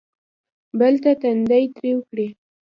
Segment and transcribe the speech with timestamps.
[0.79, 2.27] بل ته تندی تریو کړي.